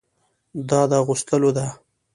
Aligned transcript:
دا 0.69 0.81
د 0.89 0.91
اغوستلو 1.01 1.49
ده. 1.57 1.65